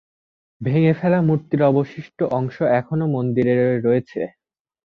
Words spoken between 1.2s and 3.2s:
মূর্তির অবশিষ্ট অংশ এখনও